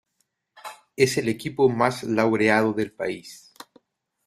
[0.95, 3.53] Es el equipo más laureado del país.